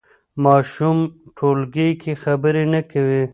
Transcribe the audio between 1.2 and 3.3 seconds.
ټولګي کې خبرې نه کوي.